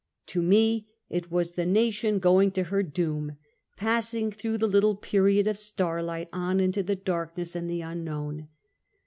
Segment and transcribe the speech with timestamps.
[0.25, 3.37] To me, it was the nation going to her doom,
[3.77, 8.47] passing through the little period of starlight, on into the darkness and the unknown.